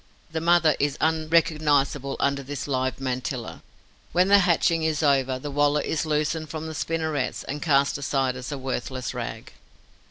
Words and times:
The 0.31 0.41
mother 0.41 0.75
is 0.79 0.97
unrecognizable 0.99 2.17
under 2.19 2.41
this 2.41 2.67
live 2.67 2.99
mantilla. 2.99 3.61
When 4.13 4.29
the 4.29 4.39
hatching 4.39 4.81
is 4.81 5.03
over, 5.03 5.37
the 5.37 5.51
wallet 5.51 5.85
is 5.85 6.07
loosened 6.07 6.49
from 6.49 6.65
the 6.65 6.73
spinnerets 6.73 7.43
and 7.43 7.61
cast 7.61 7.99
aside 7.99 8.35
as 8.35 8.51
a 8.51 8.57
worthless 8.57 9.13
rag. 9.13 9.53